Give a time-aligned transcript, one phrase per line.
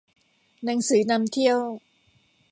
[0.63, 1.59] หนังสือนำเที่ยว